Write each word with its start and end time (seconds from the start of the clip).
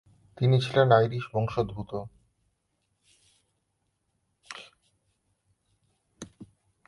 তিনি 0.37 0.55
ছিলেন 0.59 0.87
আইরিশ 0.91 1.25
বংশোদ্ভূত। 1.33 1.91